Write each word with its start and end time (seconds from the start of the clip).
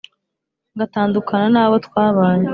Ngatandukana 0.75 1.43
nabo 1.53 1.75
twabanye 1.85 2.49